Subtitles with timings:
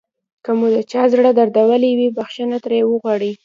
[0.43, 3.31] که مو د چا زړه دردولی وي بښنه ترې وغواړئ.